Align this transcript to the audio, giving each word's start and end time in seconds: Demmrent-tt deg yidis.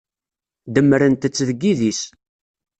Demmrent-tt 0.73 1.39
deg 1.47 1.59
yidis. 1.63 2.01